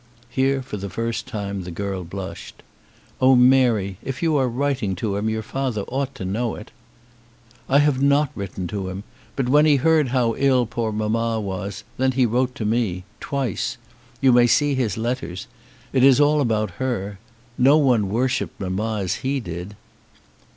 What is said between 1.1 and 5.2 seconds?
time the girl blushed. "Oh, Mary, if you are writing to